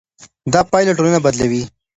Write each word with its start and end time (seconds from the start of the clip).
دا 0.53 0.61
پايلې 0.71 0.95
ټولنه 0.97 1.19
بدلوي. 1.25 1.63